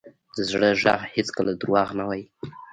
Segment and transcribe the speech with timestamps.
[0.35, 2.25] د زړه ږغ هېڅکله دروغ نه وایي.